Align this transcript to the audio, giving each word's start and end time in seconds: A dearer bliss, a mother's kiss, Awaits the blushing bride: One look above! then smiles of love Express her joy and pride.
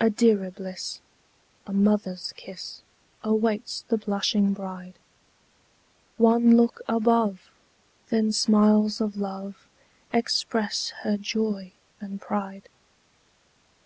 A 0.00 0.08
dearer 0.08 0.50
bliss, 0.50 1.02
a 1.66 1.72
mother's 1.74 2.32
kiss, 2.34 2.80
Awaits 3.22 3.82
the 3.88 3.98
blushing 3.98 4.54
bride: 4.54 4.94
One 6.16 6.56
look 6.56 6.80
above! 6.88 7.50
then 8.08 8.32
smiles 8.32 9.02
of 9.02 9.18
love 9.18 9.68
Express 10.14 10.94
her 11.02 11.18
joy 11.18 11.72
and 12.00 12.22
pride. 12.22 12.70